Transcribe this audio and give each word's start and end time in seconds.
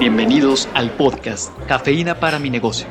Bienvenidos 0.00 0.66
al 0.72 0.90
podcast 0.92 1.52
Cafeína 1.68 2.20
para 2.20 2.38
mi 2.38 2.48
negocio, 2.48 2.86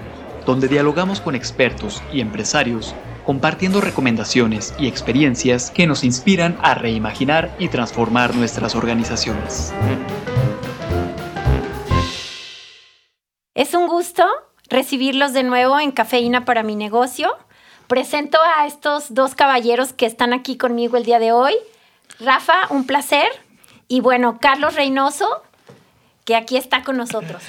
donde 0.45 0.67
dialogamos 0.67 1.19
con 1.21 1.33
expertos 1.33 2.03
y 2.13 2.21
empresarios 2.21 2.93
compartiendo 3.25 3.81
recomendaciones 3.81 4.75
y 4.77 4.87
experiencias 4.87 5.71
que 5.71 5.87
nos 5.87 6.03
inspiran 6.03 6.59
a 6.61 6.75
reimaginar 6.75 7.55
y 7.57 7.69
transformar 7.69 8.35
nuestras 8.35 8.75
organizaciones. 8.75 9.73
Es 13.55 13.73
un 13.73 13.87
gusto 13.87 14.23
recibirlos 14.69 15.33
de 15.33 15.41
nuevo 15.41 15.79
en 15.79 15.89
Cafeína 15.91 16.45
para 16.45 16.61
mi 16.61 16.75
negocio. 16.75 17.35
Presento 17.87 18.37
a 18.55 18.67
estos 18.67 19.15
dos 19.15 19.33
caballeros 19.33 19.93
que 19.93 20.05
están 20.05 20.31
aquí 20.31 20.57
conmigo 20.57 20.95
el 20.95 21.05
día 21.05 21.17
de 21.17 21.31
hoy. 21.31 21.55
Rafa, 22.19 22.67
un 22.69 22.85
placer. 22.85 23.29
Y 23.87 24.01
bueno, 24.01 24.37
Carlos 24.39 24.75
Reynoso, 24.75 25.41
que 26.29 26.35
aquí 26.35 26.57
está 26.57 26.83
con 26.83 26.95
nosotros. 26.95 27.41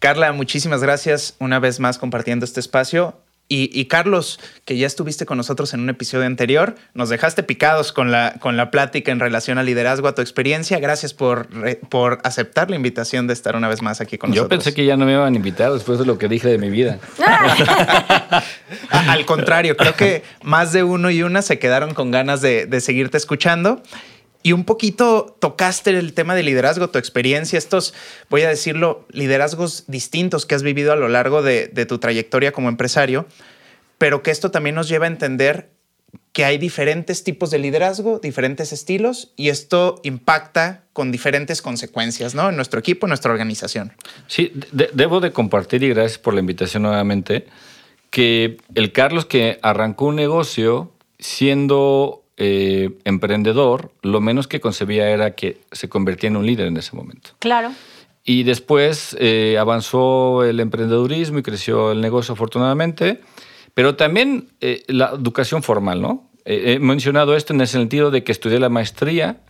Carla, 0.00 0.32
muchísimas 0.32 0.82
gracias 0.82 1.36
una 1.38 1.60
vez 1.60 1.78
más 1.78 1.98
compartiendo 1.98 2.44
este 2.44 2.58
espacio. 2.58 3.16
Y, 3.48 3.84
Carlos, 3.84 4.40
que 4.64 4.76
ya 4.76 4.88
estuviste 4.88 5.24
con 5.24 5.36
nosotros 5.36 5.72
en 5.72 5.78
un 5.78 5.88
episodio 5.88 6.26
anterior, 6.26 6.74
nos 6.94 7.10
dejaste 7.10 7.44
picados 7.44 7.92
con 7.92 8.10
la, 8.10 8.34
con 8.40 8.56
la 8.56 8.72
plática 8.72 9.12
en 9.12 9.20
relación 9.20 9.56
al 9.58 9.66
liderazgo, 9.66 10.08
a 10.08 10.16
tu 10.16 10.20
experiencia. 10.20 10.80
Gracias 10.80 11.14
por, 11.14 11.46
por 11.88 12.18
aceptar 12.24 12.70
la 12.70 12.74
invitación 12.74 13.28
de 13.28 13.34
estar 13.34 13.54
una 13.54 13.68
vez 13.68 13.82
más 13.82 14.00
aquí 14.00 14.18
con 14.18 14.30
nosotros. 14.30 14.46
Yo 14.46 14.48
pensé 14.48 14.74
que 14.74 14.84
ya 14.84 14.96
no 14.96 15.06
me 15.06 15.12
iban 15.12 15.32
a 15.32 15.36
invitar 15.36 15.72
después 15.72 16.00
de 16.00 16.06
lo 16.06 16.18
que 16.18 16.26
dije 16.26 16.48
de 16.48 16.58
mi 16.58 16.70
vida. 16.70 16.98
al 18.90 19.24
contrario, 19.26 19.76
creo 19.76 19.94
que 19.94 20.24
más 20.42 20.72
de 20.72 20.82
uno 20.82 21.08
y 21.12 21.22
una 21.22 21.40
se 21.40 21.60
quedaron 21.60 21.94
con 21.94 22.10
ganas 22.10 22.40
de, 22.40 22.66
de 22.66 22.80
seguirte 22.80 23.16
escuchando. 23.16 23.80
Y 24.46 24.52
un 24.52 24.62
poquito 24.62 25.36
tocaste 25.40 25.90
el 25.90 26.12
tema 26.12 26.36
de 26.36 26.44
liderazgo, 26.44 26.88
tu 26.88 27.00
experiencia, 27.00 27.58
estos, 27.58 27.94
voy 28.30 28.42
a 28.42 28.48
decirlo, 28.48 29.04
liderazgos 29.10 29.82
distintos 29.88 30.46
que 30.46 30.54
has 30.54 30.62
vivido 30.62 30.92
a 30.92 30.96
lo 30.96 31.08
largo 31.08 31.42
de, 31.42 31.66
tu 31.88 31.98
trayectoria 31.98 32.52
como 32.52 32.68
empresario, 32.68 33.26
pero 33.98 34.22
que 34.22 34.30
esto 34.30 34.52
también 34.52 34.76
nos 34.76 34.88
lleva 34.88 35.06
a 35.06 35.08
entender 35.08 35.70
que 36.32 36.44
hay 36.44 36.58
diferentes 36.58 37.24
tipos 37.24 37.50
de 37.50 37.58
liderazgo, 37.58 38.20
diferentes 38.20 38.72
estilos, 38.72 39.32
y 39.34 39.48
esto 39.48 40.00
impacta 40.04 40.84
con 40.92 41.10
diferentes 41.10 41.60
consecuencias, 41.60 42.36
¿no? 42.36 42.48
En 42.48 42.54
nuestro 42.54 42.78
equipo, 42.78 43.06
en 43.06 43.08
nuestra 43.08 43.32
organización. 43.32 43.94
Sí, 44.28 44.52
debo 44.70 45.18
de 45.18 45.32
compartir, 45.32 45.82
y 45.82 45.88
gracias 45.88 46.18
por 46.18 46.34
la 46.34 46.38
invitación 46.38 46.84
nuevamente, 46.84 47.46
que 48.10 48.58
el 48.76 48.92
Carlos 48.92 49.26
que 49.26 49.58
arrancó 49.62 50.04
un 50.04 50.14
negocio 50.14 50.92
siendo 51.18 52.22
eh, 52.36 52.98
emprendedor, 53.04 53.92
lo 54.02 54.20
menos 54.20 54.46
que 54.46 54.60
concebía 54.60 55.08
era 55.08 55.34
que 55.34 55.60
se 55.72 55.88
convertía 55.88 56.28
en 56.28 56.36
un 56.36 56.46
líder 56.46 56.66
en 56.66 56.76
ese 56.76 56.94
momento. 56.94 57.30
Claro. 57.38 57.72
Y 58.24 58.42
después 58.42 59.16
eh, 59.18 59.56
avanzó 59.58 60.44
el 60.44 60.60
emprendedurismo 60.60 61.38
y 61.38 61.42
creció 61.42 61.92
el 61.92 62.00
negocio 62.00 62.34
afortunadamente, 62.34 63.20
pero 63.72 63.96
también 63.96 64.50
eh, 64.60 64.82
la 64.88 65.10
educación 65.10 65.62
formal, 65.62 66.02
¿no? 66.02 66.30
he 66.48 66.78
mencionado 66.78 67.34
esto 67.34 67.52
en 67.52 67.60
el 67.60 67.66
sentido 67.66 68.12
de 68.12 68.22
que 68.22 68.30
estudié 68.30 68.60
la 68.60 68.68
maestría 68.68 69.40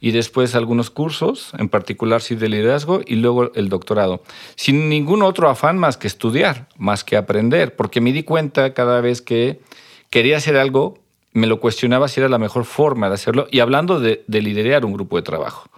y 0.00 0.12
después 0.12 0.54
algunos 0.54 0.90
cursos, 0.90 1.52
en 1.58 1.68
particular 1.68 2.22
sí 2.22 2.36
de 2.36 2.48
liderazgo, 2.48 3.00
y 3.04 3.16
luego 3.16 3.52
el 3.54 3.68
doctorado, 3.68 4.22
sin 4.54 4.88
ningún 4.88 5.22
otro 5.22 5.50
afán 5.50 5.76
más 5.76 5.96
que 5.96 6.06
estudiar, 6.06 6.68
más 6.76 7.04
que 7.04 7.16
aprender, 7.16 7.74
porque 7.76 8.00
me 8.00 8.12
di 8.12 8.22
cuenta 8.22 8.74
cada 8.74 9.00
vez 9.00 9.22
que 9.22 9.60
quería 10.10 10.36
hacer 10.36 10.56
algo, 10.56 10.98
me 11.32 11.46
lo 11.46 11.60
cuestionaba 11.60 12.08
si 12.08 12.20
era 12.20 12.28
la 12.28 12.38
mejor 12.38 12.64
forma 12.64 13.08
de 13.08 13.14
hacerlo. 13.14 13.46
Y 13.50 13.60
hablando 13.60 14.00
de, 14.00 14.24
liderar 14.28 14.84
un 14.84 14.92
grupo 14.92 15.16
de 15.16 15.22
trabajo, 15.22 15.68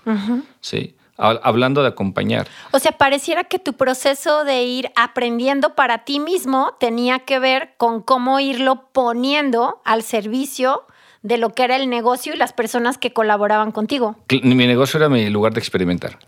¿sí? 0.61 0.95
Hablando 1.17 1.83
de 1.83 1.89
acompañar. 1.89 2.49
O 2.71 2.79
sea, 2.79 2.93
pareciera 2.93 3.45
que 3.45 3.59
tu 3.59 3.75
proceso 3.75 4.45
de 4.45 4.63
ir 4.63 4.91
aprendiendo 4.97 5.75
para 5.75 6.05
ti 6.05 6.19
mismo 6.19 6.77
tenía 6.81 7.21
que 7.21 7.39
ver 7.39 7.75
con 7.77 8.01
cómo 8.01 8.41
irlo 8.41 8.85
poniendo 8.93 9.83
al 9.85 10.03
servicio 10.03 10.85
de 11.23 11.37
lo 11.37 11.51
que 11.51 11.65
era 11.65 11.77
el 11.77 11.91
negocio 11.91 12.33
y 12.33 12.39
las 12.39 12.55
personas 12.55 12.97
que 12.97 13.13
colaboraban 13.13 13.73
contigo. 13.73 14.17
Mi 14.31 14.67
negocio 14.67 14.97
era 14.97 15.11
mi 15.11 15.29
lugar 15.29 15.53
de 15.53 15.61
experimentar. 15.61 16.19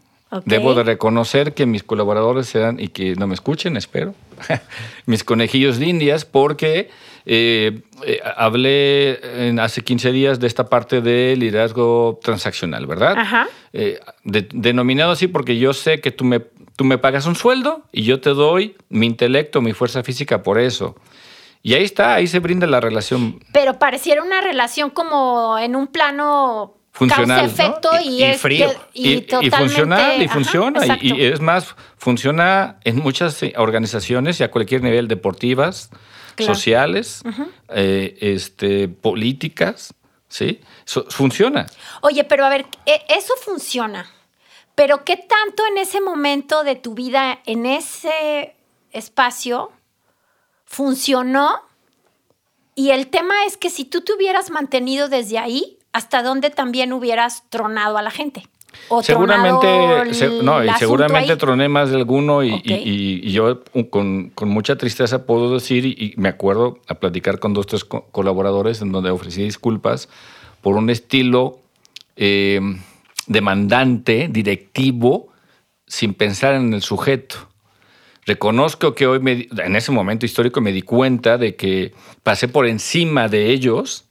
Debo 0.47 0.75
de 0.75 0.83
reconocer 0.83 1.53
que 1.53 1.67
mis 1.67 1.83
colaboradores 1.83 2.55
eran, 2.55 2.81
y 2.81 2.89
que 2.89 3.15
no 3.17 3.27
me 3.27 3.35
escuchen, 3.35 3.77
espero, 3.77 4.15
mis 5.07 5.25
conejillos 5.25 5.79
de 5.79 5.87
indias, 5.87 6.25
porque 6.25 6.89
eh, 7.25 7.83
eh, 8.05 8.21
hablé 8.37 9.49
en, 9.49 9.61
hace 9.61 9.83
15 9.83 10.13
días 10.13 10.41
de 10.41 10.47
esta 10.47 10.69
parte 10.69 11.01
de 11.01 11.37
liderazgo 11.37 12.19
transaccional, 12.23 12.87
¿verdad? 12.87 13.17
Ajá. 13.17 13.49
Eh, 13.73 14.01
denominado 14.25 15.13
así 15.13 15.29
porque 15.29 15.59
yo 15.59 15.73
sé 15.73 16.01
que 16.01 16.11
tú 16.11 16.25
me, 16.25 16.41
tú 16.77 16.85
me 16.85 16.99
pagas 16.99 17.27
un 17.27 17.37
sueldo 17.37 17.83
y 17.93 18.03
yo 18.03 18.21
te 18.21 18.31
doy 18.31 18.77
mi 18.89 19.07
intelecto, 19.07 19.61
mi 19.61 19.73
fuerza 19.73 20.03
física 20.03 20.43
por 20.43 20.59
eso. 20.59 20.97
Y 21.63 21.75
ahí 21.75 21.85
está, 21.85 22.15
ahí 22.15 22.27
se 22.27 22.41
brinda 22.41 22.67
la 22.67 22.81
relación. 22.81 23.39
Pero 23.53 23.79
pareciera 23.79 24.23
una 24.23 24.41
relación 24.41 24.91
como 24.91 25.57
en 25.59 25.77
un 25.77 25.87
plano 25.87 26.75
funcional. 26.91 27.47
efecto 27.47 27.91
y, 28.03 28.25
y, 28.25 28.35
frío. 28.35 28.71
Y, 28.93 29.23
funcional 29.51 30.21
y 30.21 30.27
funciona. 30.27 30.99
y, 31.01 31.25
es 31.25 31.41
más, 31.41 31.77
funciona 31.97 32.79
en 32.83 32.99
muchas 32.99 33.41
organizaciones 33.57 34.41
y 34.41 34.43
a 34.43 34.51
cualquier 34.51 34.83
nivel, 34.83 35.07
deportivas, 35.07 35.91
sociales, 36.39 37.23
eh, 37.69 38.17
este, 38.21 38.89
políticas, 38.89 39.95
¿sí? 40.29 40.61
funciona. 41.09 41.67
Oye, 42.01 42.25
pero 42.25 42.45
a 42.45 42.49
ver, 42.49 42.67
e, 42.87 43.03
eso 43.09 43.35
funciona. 43.37 44.11
Pero 44.75 45.05
¿qué 45.05 45.17
tanto 45.17 45.65
en 45.67 45.79
ese 45.79 46.01
momento 46.01 46.65
de 46.65 46.77
tu 46.77 46.95
vida, 46.95 47.41
en 47.45 47.67
ese 47.67 48.57
espacio, 48.91 49.71
funcionó? 50.65 51.63
Y 52.75 52.91
el 52.91 53.09
tema 53.09 53.45
es 53.47 53.57
que 53.57 53.71
si 53.71 53.85
tú 53.85 54.01
te 54.01 54.15
hubieras 54.15 54.51
mantenido 54.51 55.09
desde 55.09 55.39
ahí, 55.39 55.79
hasta 55.93 56.23
dónde 56.23 56.51
también 56.51 56.93
hubieras 56.93 57.45
tronado 57.51 57.99
a 57.99 58.03
la 58.03 58.11
gente. 58.11 58.49
Seguramente, 59.03 59.67
no, 60.43 60.65
y 60.65 60.71
seguramente 60.79 61.37
troné 61.37 61.69
más 61.69 61.91
de 61.91 61.97
alguno 61.97 62.43
y, 62.43 63.31
yo 63.31 63.63
con, 63.91 64.33
mucha 64.43 64.77
tristeza 64.77 65.27
puedo 65.27 65.55
decir, 65.55 65.87
y, 65.87 66.15
me 66.17 66.29
acuerdo 66.29 66.79
a 66.89 66.95
platicar 66.95 67.39
con 67.39 67.55
dos, 67.55 67.67
tres 67.67 67.85
colaboradores 67.85 68.83
en 68.83 68.93
donde 68.93 69.11
ofrecí 69.11 69.43
disculpas 69.43 70.09
por 70.61 70.77
un 70.77 70.91
estilo 70.91 71.61
em, 72.17 72.81
demandante, 73.27 74.29
directivo, 74.31 75.29
sin 75.87 76.15
pensar 76.15 76.55
en 76.55 76.73
el 76.73 76.83
sujeto. 76.83 77.49
Reconozco 78.25 78.95
que 78.95 79.07
hoy, 79.07 79.49
en 79.57 79.77
ese 79.77 79.91
momento 79.91 80.25
histórico, 80.25 80.61
me 80.61 80.73
di 80.73 80.83
cuenta 80.83 81.39
de 81.39 81.57
que 81.57 81.93
pasé 82.23 82.47
por 82.47 82.67
encima 82.67 83.29
de 83.29 83.51
ellos 83.51 84.05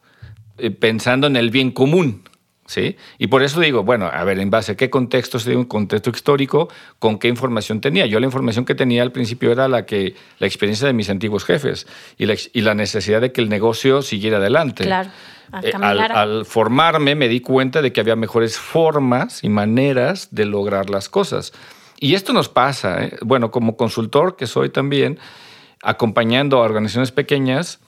eh, 0.57 0.69
pensando 0.69 1.27
en 1.27 1.37
el 1.37 1.49
bien 1.49 1.71
común. 1.71 2.23
¿Sí? 2.71 2.95
Y 3.17 3.27
por 3.27 3.43
eso 3.43 3.59
digo, 3.59 3.83
bueno, 3.83 4.05
a 4.05 4.23
ver, 4.23 4.39
en 4.39 4.49
base 4.49 4.71
a 4.71 4.75
qué 4.77 4.89
contexto 4.89 5.39
sería 5.39 5.59
un 5.59 5.65
contexto 5.65 6.09
histórico, 6.09 6.69
con 6.99 7.19
qué 7.19 7.27
información 7.27 7.81
tenía. 7.81 8.05
Yo 8.05 8.17
la 8.21 8.25
información 8.25 8.63
que 8.63 8.75
tenía 8.75 9.01
al 9.01 9.11
principio 9.11 9.51
era 9.51 9.67
la 9.67 9.85
que 9.85 10.15
la 10.39 10.47
experiencia 10.47 10.87
de 10.87 10.93
mis 10.93 11.09
antiguos 11.09 11.43
jefes 11.43 11.85
y 12.17 12.27
la, 12.27 12.35
y 12.53 12.61
la 12.61 12.73
necesidad 12.73 13.19
de 13.19 13.33
que 13.33 13.41
el 13.41 13.49
negocio 13.49 14.01
siguiera 14.01 14.37
adelante. 14.37 14.85
Claro. 14.85 15.09
Eh, 15.61 15.73
al, 15.81 16.45
formarme 16.45 17.13
me 17.15 17.27
di 17.27 17.41
cuenta 17.41 17.81
de 17.81 17.91
que 17.91 17.99
había 17.99 18.15
mejores 18.15 18.57
formas 18.57 19.43
y 19.43 19.49
maneras 19.49 20.29
de 20.31 20.45
lograr 20.45 20.89
las 20.89 21.09
cosas. 21.09 21.51
Y 21.99 22.15
esto 22.15 22.31
nos 22.31 22.47
pasa, 22.47 23.03
¿eh? 23.03 23.17
bueno, 23.21 23.51
como 23.51 23.75
consultor 23.75 24.37
que 24.37 24.47
soy 24.47 24.69
también, 24.69 25.19
acompañando 25.83 26.59
a 26.59 26.61
organizaciones 26.61 27.11
pequeñas, 27.11 27.81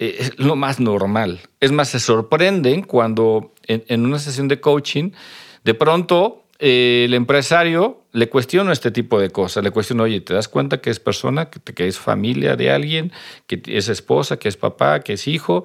eh, 0.00 0.16
es 0.18 0.38
lo 0.40 0.56
más 0.56 0.80
normal. 0.80 1.40
Es 1.60 1.70
más, 1.70 1.88
se 1.88 2.00
sorprenden 2.00 2.82
cuando 2.82 3.53
en, 3.66 4.04
una 4.04 4.18
sesión 4.18 4.48
de 4.48 4.60
coaching, 4.60 5.10
de 5.64 5.74
pronto 5.74 6.44
eh, 6.58 7.04
el 7.06 7.14
empresario 7.14 8.02
le 8.12 8.28
cuestiona 8.28 8.72
este 8.72 8.90
tipo 8.90 9.20
de 9.20 9.30
cosas. 9.30 9.64
Le 9.64 9.70
cuestiona, 9.70 10.04
oye, 10.04 10.20
¿te 10.20 10.34
das 10.34 10.48
cuenta 10.48 10.80
que 10.80 10.90
es 10.90 11.00
persona, 11.00 11.50
que, 11.50 11.88
es 11.88 11.98
familia 11.98 12.56
de 12.56 12.70
alguien, 12.70 13.12
que 13.46 13.60
es 13.66 13.88
esposa, 13.88 14.38
que 14.38 14.48
es 14.48 14.56
papá, 14.56 15.00
que 15.00 15.14
es 15.14 15.26
hijo? 15.26 15.64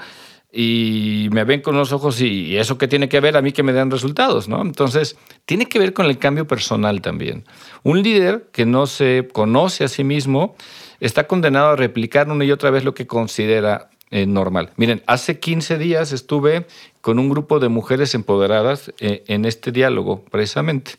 y 0.52 1.28
me 1.32 1.44
ven 1.44 1.62
con 1.62 1.78
los 1.78 1.92
ojos 1.92 2.22
y, 2.22 2.58
eso 2.58 2.78
que 2.78 2.88
tiene 2.88 3.08
que 3.08 3.20
ver 3.20 3.38
a 3.38 3.42
mí 3.42 3.52
que 3.52 3.62
me 3.62 3.72
dan 3.72 3.92
resultados, 3.92 4.48
¿no? 4.48 4.62
Entonces, 4.62 5.16
tiene 5.46 5.68
que 5.68 5.78
ver 5.78 5.94
con 5.94 6.08
el 6.08 6.18
cambio 6.18 6.48
personal 6.48 7.02
también. 7.02 7.46
Un 7.84 8.02
líder 8.02 8.50
que 8.52 8.66
no 8.66 8.88
se 8.88 9.28
conoce 9.32 9.84
a 9.84 9.88
sí 9.88 10.04
mismo 10.04 10.56
está 11.00 11.28
condenado 11.28 11.70
a 11.70 11.76
replicar 11.76 12.30
una 12.30 12.46
y 12.46 12.52
otra 12.52 12.72
vez 12.72 12.84
lo 12.84 12.94
que 12.94 13.06
considera 13.06 13.90
eh, 14.12 14.26
normal. 14.26 14.72
Miren, 14.76 15.04
hace 15.06 15.40
15 15.40 15.78
días 15.78 16.12
estuve 16.12 16.66
con 17.02 17.20
un 17.20 17.30
grupo 17.30 17.60
de 17.60 17.70
mujeres 17.70 18.16
empoderadas 18.16 18.92
eh, 19.00 19.24
en 19.28 19.46
este 19.46 19.72
diálogo, 19.72 20.26
precisamente. 20.32 20.94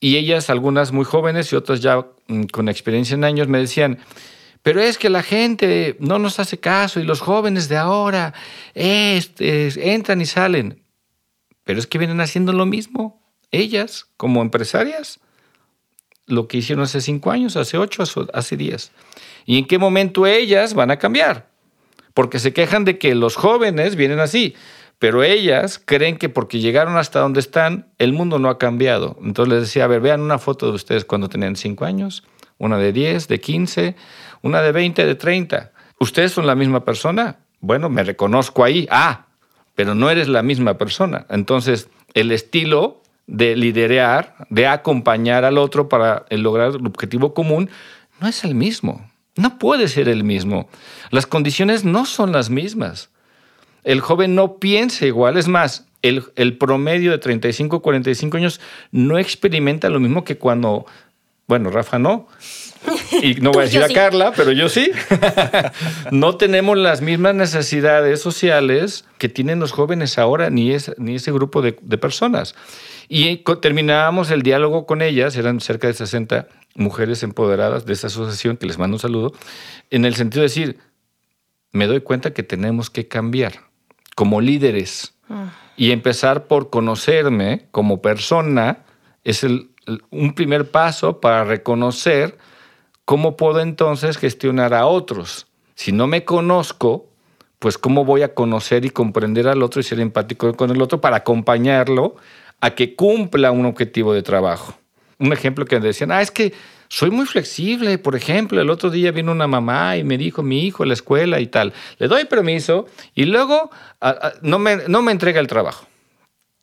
Y 0.00 0.16
ellas, 0.16 0.50
algunas 0.50 0.92
muy 0.92 1.04
jóvenes 1.04 1.52
y 1.52 1.56
otras 1.56 1.80
ya 1.80 2.06
mm, 2.28 2.44
con 2.44 2.68
experiencia 2.68 3.14
en 3.14 3.24
años, 3.24 3.48
me 3.48 3.58
decían, 3.58 3.98
pero 4.62 4.82
es 4.82 4.98
que 4.98 5.08
la 5.08 5.22
gente 5.22 5.96
no 5.98 6.18
nos 6.18 6.38
hace 6.38 6.58
caso 6.58 7.00
y 7.00 7.04
los 7.04 7.20
jóvenes 7.20 7.68
de 7.68 7.78
ahora 7.78 8.34
este, 8.74 9.92
entran 9.94 10.20
y 10.20 10.26
salen. 10.26 10.82
Pero 11.64 11.78
es 11.78 11.86
que 11.86 11.98
vienen 11.98 12.20
haciendo 12.20 12.52
lo 12.52 12.66
mismo, 12.66 13.22
ellas 13.50 14.06
como 14.16 14.42
empresarias. 14.42 15.20
lo 16.26 16.46
que 16.46 16.58
hicieron 16.58 16.84
hace 16.84 17.00
cinco 17.00 17.32
años, 17.32 17.56
hace 17.56 17.76
ocho, 17.76 18.04
hace 18.32 18.56
diez. 18.56 18.92
¿Y 19.46 19.58
en 19.58 19.66
qué 19.66 19.78
momento 19.78 20.26
ellas 20.26 20.74
van 20.74 20.92
a 20.92 20.98
cambiar? 20.98 21.49
Porque 22.14 22.38
se 22.38 22.52
quejan 22.52 22.84
de 22.84 22.98
que 22.98 23.14
los 23.14 23.36
jóvenes 23.36 23.96
vienen 23.96 24.20
así, 24.20 24.54
pero 24.98 25.22
ellas 25.22 25.80
creen 25.82 26.18
que 26.18 26.28
porque 26.28 26.58
llegaron 26.58 26.96
hasta 26.96 27.20
donde 27.20 27.40
están, 27.40 27.88
el 27.98 28.12
mundo 28.12 28.38
no 28.38 28.48
ha 28.48 28.58
cambiado. 28.58 29.16
Entonces 29.22 29.54
les 29.54 29.62
decía, 29.62 29.84
a 29.84 29.88
ver, 29.88 30.00
vean 30.00 30.20
una 30.20 30.38
foto 30.38 30.66
de 30.66 30.72
ustedes 30.72 31.04
cuando 31.04 31.28
tenían 31.28 31.56
cinco 31.56 31.84
años, 31.84 32.24
una 32.58 32.76
de 32.76 32.92
diez, 32.92 33.26
de 33.26 33.40
quince, 33.40 33.96
una 34.42 34.60
de 34.60 34.72
veinte, 34.72 35.06
de 35.06 35.14
treinta. 35.14 35.72
¿Ustedes 35.98 36.32
son 36.32 36.46
la 36.46 36.54
misma 36.54 36.84
persona? 36.84 37.38
Bueno, 37.60 37.88
me 37.88 38.04
reconozco 38.04 38.64
ahí. 38.64 38.86
Ah, 38.90 39.26
pero 39.74 39.94
no 39.94 40.10
eres 40.10 40.28
la 40.28 40.42
misma 40.42 40.76
persona. 40.76 41.26
Entonces, 41.30 41.88
el 42.12 42.32
estilo 42.32 43.02
de 43.26 43.56
liderar, 43.56 44.34
de 44.50 44.66
acompañar 44.66 45.44
al 45.44 45.56
otro 45.56 45.88
para 45.88 46.26
lograr 46.30 46.72
el 46.74 46.86
objetivo 46.86 47.32
común, 47.32 47.70
no 48.20 48.28
es 48.28 48.44
el 48.44 48.54
mismo. 48.54 49.09
No 49.36 49.58
puede 49.58 49.88
ser 49.88 50.08
el 50.08 50.24
mismo. 50.24 50.68
Las 51.10 51.26
condiciones 51.26 51.84
no 51.84 52.04
son 52.06 52.32
las 52.32 52.50
mismas. 52.50 53.10
El 53.84 54.00
joven 54.00 54.34
no 54.34 54.56
piensa 54.58 55.06
igual. 55.06 55.36
Es 55.36 55.48
más, 55.48 55.86
el, 56.02 56.24
el 56.36 56.56
promedio 56.58 57.10
de 57.10 57.18
35, 57.18 57.82
45 57.82 58.36
años 58.36 58.60
no 58.90 59.18
experimenta 59.18 59.88
lo 59.88 60.00
mismo 60.00 60.24
que 60.24 60.38
cuando, 60.38 60.86
bueno, 61.46 61.70
Rafa 61.70 61.98
no, 61.98 62.28
y 63.22 63.34
no 63.34 63.52
voy 63.52 63.62
a 63.62 63.64
decir 63.66 63.82
a 63.82 63.88
Carla, 63.88 64.32
pero 64.34 64.52
yo 64.52 64.68
sí. 64.68 64.90
no 66.10 66.36
tenemos 66.36 66.78
las 66.78 67.02
mismas 67.02 67.34
necesidades 67.34 68.20
sociales 68.20 69.04
que 69.18 69.28
tienen 69.28 69.60
los 69.60 69.72
jóvenes 69.72 70.18
ahora, 70.18 70.50
ni, 70.50 70.74
ni 70.98 71.16
ese 71.16 71.32
grupo 71.32 71.62
de, 71.62 71.76
de 71.80 71.98
personas. 71.98 72.54
Y 73.08 73.38
terminábamos 73.60 74.30
el 74.30 74.42
diálogo 74.42 74.86
con 74.86 75.02
ellas, 75.02 75.36
eran 75.36 75.60
cerca 75.60 75.88
de 75.88 75.94
60 75.94 76.46
mujeres 76.74 77.22
empoderadas 77.22 77.86
de 77.86 77.92
esta 77.92 78.08
asociación, 78.08 78.56
que 78.56 78.66
les 78.66 78.78
mando 78.78 78.96
un 78.96 79.00
saludo, 79.00 79.32
en 79.90 80.04
el 80.04 80.14
sentido 80.14 80.42
de 80.42 80.48
decir, 80.48 80.78
me 81.72 81.86
doy 81.86 82.00
cuenta 82.00 82.32
que 82.32 82.42
tenemos 82.42 82.90
que 82.90 83.08
cambiar 83.08 83.52
como 84.14 84.40
líderes 84.40 85.14
y 85.76 85.92
empezar 85.92 86.46
por 86.46 86.70
conocerme 86.70 87.68
como 87.70 88.02
persona 88.02 88.84
es 89.24 89.44
el, 89.44 89.70
un 90.10 90.34
primer 90.34 90.70
paso 90.70 91.20
para 91.20 91.44
reconocer 91.44 92.36
cómo 93.04 93.36
puedo 93.36 93.60
entonces 93.60 94.18
gestionar 94.18 94.74
a 94.74 94.86
otros. 94.86 95.46
Si 95.74 95.92
no 95.92 96.06
me 96.06 96.24
conozco, 96.24 97.08
pues 97.58 97.78
cómo 97.78 98.04
voy 98.04 98.22
a 98.22 98.34
conocer 98.34 98.84
y 98.84 98.90
comprender 98.90 99.46
al 99.48 99.62
otro 99.62 99.80
y 99.80 99.84
ser 99.84 100.00
empático 100.00 100.52
con 100.54 100.70
el 100.70 100.82
otro 100.82 101.00
para 101.00 101.18
acompañarlo 101.18 102.16
a 102.60 102.74
que 102.74 102.94
cumpla 102.94 103.50
un 103.50 103.66
objetivo 103.66 104.12
de 104.12 104.22
trabajo. 104.22 104.74
Un 105.20 105.32
ejemplo 105.32 105.64
que 105.64 105.78
decían, 105.78 106.10
ah, 106.10 106.20
es 106.20 106.32
que 106.32 106.52
soy 106.88 107.10
muy 107.10 107.24
flexible. 107.26 107.98
Por 107.98 108.16
ejemplo, 108.16 108.60
el 108.60 108.68
otro 108.68 108.90
día 108.90 109.12
vino 109.12 109.30
una 109.30 109.46
mamá 109.46 109.96
y 109.96 110.02
me 110.02 110.18
dijo, 110.18 110.42
mi 110.42 110.66
hijo, 110.66 110.84
la 110.84 110.94
escuela 110.94 111.38
y 111.38 111.46
tal. 111.46 111.72
Le 111.98 112.08
doy 112.08 112.24
permiso 112.24 112.86
y 113.14 113.26
luego 113.26 113.70
no, 114.42 114.58
me, 114.58 114.88
no, 114.88 115.00
me, 115.02 115.12
entrega 115.12 115.38
el 115.38 115.46
trabajo. 115.46 115.86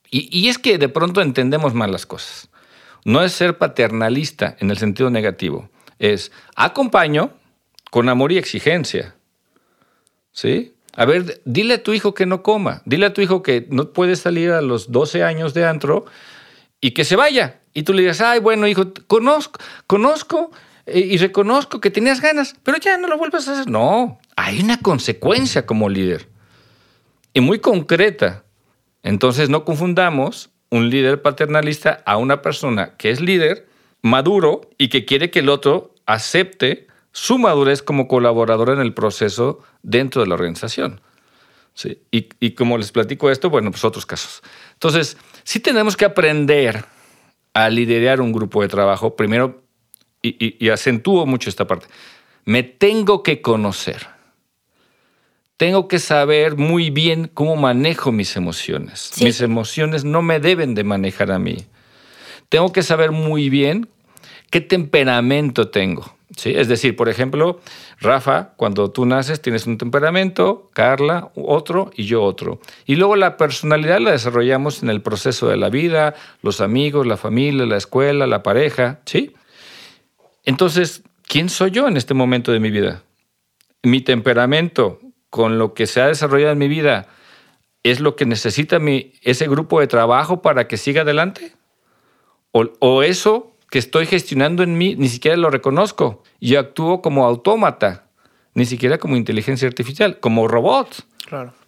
Y, 0.09 0.27
y 0.37 0.49
es 0.49 0.57
que 0.57 0.77
de 0.77 0.89
pronto 0.89 1.21
entendemos 1.21 1.73
mal 1.73 1.91
las 1.91 2.05
cosas. 2.05 2.49
No 3.05 3.23
es 3.23 3.31
ser 3.31 3.57
paternalista 3.57 4.57
en 4.59 4.69
el 4.69 4.77
sentido 4.77 5.09
negativo. 5.09 5.69
Es 5.97 6.33
acompaño 6.55 7.31
con 7.89 8.09
amor 8.09 8.33
y 8.33 8.37
exigencia. 8.37 9.15
¿Sí? 10.33 10.73
A 10.97 11.05
ver, 11.05 11.41
dile 11.45 11.75
a 11.75 11.83
tu 11.83 11.93
hijo 11.93 12.15
que 12.15 12.25
no 12.25 12.41
coma, 12.41 12.81
dile 12.85 13.05
a 13.05 13.13
tu 13.13 13.21
hijo 13.21 13.43
que 13.43 13.67
no 13.69 13.93
puede 13.93 14.15
salir 14.15 14.49
a 14.49 14.61
los 14.61 14.91
12 14.91 15.23
años 15.23 15.53
de 15.53 15.63
antro 15.63 16.05
y 16.81 16.91
que 16.91 17.05
se 17.05 17.15
vaya. 17.15 17.61
Y 17.77 17.83
tú 17.83 17.93
le 17.93 18.01
dices, 18.01 18.21
ay, 18.21 18.39
bueno, 18.39 18.67
hijo, 18.67 18.91
conozco, 19.05 19.59
conozco 19.85 20.49
eh, 20.87 20.97
y 20.97 21.17
reconozco 21.17 21.79
que 21.79 21.91
tenías 21.91 22.21
ganas, 22.21 22.55
pero 22.63 22.79
ya 22.79 22.97
no 22.97 23.07
lo 23.07 23.19
vuelvas 23.19 23.47
a 23.47 23.51
hacer. 23.51 23.69
No, 23.69 24.17
hay 24.35 24.61
una 24.61 24.79
consecuencia 24.79 25.67
como 25.67 25.87
líder 25.87 26.27
y 27.33 27.39
muy 27.39 27.59
concreta. 27.59 28.45
Entonces 29.03 29.49
no 29.49 29.63
confundamos 29.63 30.49
un 30.71 30.89
líder 30.89 31.21
paternalista 31.21 32.01
a 32.07 32.17
una 32.17 32.41
persona 32.41 32.95
que 32.97 33.11
es 33.11 33.21
líder, 33.21 33.67
maduro 34.01 34.61
y 34.79 34.87
que 34.87 35.05
quiere 35.05 35.29
que 35.29 35.41
el 35.41 35.49
otro 35.49 35.93
acepte 36.07 36.87
su 37.11 37.37
madurez 37.37 37.83
como 37.83 38.07
colaborador 38.07 38.71
en 38.71 38.79
el 38.79 38.95
proceso 38.95 39.59
dentro 39.83 40.23
de 40.23 40.29
la 40.29 40.33
organización. 40.33 40.99
Sí. 41.75 42.01
Y, 42.09 42.55
como 42.55 42.79
les 42.79 42.91
platico 42.91 43.29
esto, 43.29 43.51
bueno, 43.51 43.69
pues 43.69 43.85
otros 43.85 44.07
casos. 44.07 44.41
Entonces, 44.73 45.15
sí 45.43 45.59
tenemos 45.59 45.95
que 45.95 46.05
aprender 46.05 46.96
a 47.57 47.71
liderar 47.71 48.21
un 48.21 48.31
grupo 48.31 48.61
de 48.61 48.67
trabajo. 48.67 49.15
Primero, 49.15 49.63
y, 50.21 50.63
y 50.63 50.69
acentúo 50.69 51.25
mucho 51.25 51.49
esta 51.49 51.65
parte, 51.65 51.87
me 52.45 52.61
tengo 52.61 53.23
que 53.23 53.41
conocer. 53.41 54.07
Tengo 55.57 55.87
que 55.87 55.97
saber 55.97 56.55
muy 56.55 56.91
bien 56.91 57.31
cómo 57.33 57.55
manejo 57.55 58.11
mis 58.11 58.35
emociones. 58.35 59.11
Mis 59.21 59.41
emociones 59.41 60.03
no 60.03 60.21
me 60.21 60.39
deben 60.39 60.75
de 60.75 60.83
manejar 60.83 61.31
a 61.31 61.39
mí. 61.39 61.65
Tengo 62.49 62.71
que 62.71 62.83
saber 62.83 63.11
muy 63.11 63.49
bien 63.49 63.89
qué 64.51 64.61
temperamento 64.61 65.69
tengo. 65.69 66.15
¿Sí? 66.37 66.53
Es 66.55 66.69
decir, 66.69 66.95
por 66.95 67.09
ejemplo, 67.09 67.59
Rafa, 67.99 68.53
cuando 68.55 68.91
tú 68.91 69.05
naces 69.05 69.41
tienes 69.41 69.67
un 69.67 69.77
temperamento, 69.77 70.69
Carla 70.73 71.31
otro 71.35 71.91
y 71.95 72.05
yo 72.05 72.23
otro. 72.23 72.61
Y 72.85 72.95
luego 72.95 73.15
la 73.15 73.35
personalidad 73.35 73.99
la 73.99 74.11
desarrollamos 74.11 74.83
en 74.83 74.89
el 74.89 75.01
proceso 75.01 75.49
de 75.49 75.57
la 75.57 75.69
vida, 75.69 76.15
los 76.41 76.61
amigos, 76.61 77.05
la 77.05 77.17
familia, 77.17 77.65
la 77.65 77.77
escuela, 77.77 78.27
la 78.27 78.43
pareja, 78.43 79.01
¿sí? 79.05 79.33
Entonces, 80.45 81.03
¿quién 81.27 81.49
soy 81.49 81.71
yo 81.71 81.87
en 81.87 81.97
este 81.97 82.13
momento 82.13 82.53
de 82.53 82.59
mi 82.59 82.71
vida? 82.71 83.03
Mi 83.83 83.99
temperamento 84.01 85.01
con 85.29 85.57
lo 85.57 85.73
que 85.73 85.87
se 85.87 85.99
ha 85.99 86.07
desarrollado 86.07 86.53
en 86.53 86.59
mi 86.59 86.69
vida 86.69 87.09
es 87.83 87.99
lo 87.99 88.15
que 88.15 88.25
necesita 88.25 88.79
mi, 88.79 89.13
ese 89.21 89.47
grupo 89.47 89.79
de 89.79 89.87
trabajo 89.87 90.41
para 90.41 90.67
que 90.67 90.77
siga 90.77 91.01
adelante? 91.01 91.53
¿O, 92.51 92.65
o 92.79 93.03
eso 93.03 93.56
que 93.69 93.79
estoy 93.79 94.05
gestionando 94.05 94.63
en 94.63 94.77
mí 94.77 94.95
ni 94.95 95.09
siquiera 95.09 95.37
lo 95.37 95.49
reconozco. 95.49 96.23
Yo 96.39 96.59
actúo 96.59 97.01
como 97.01 97.25
autómata, 97.25 98.05
ni 98.53 98.65
siquiera 98.65 98.97
como 98.97 99.15
inteligencia 99.15 99.67
artificial, 99.67 100.19
como 100.19 100.47
robot. 100.47 101.05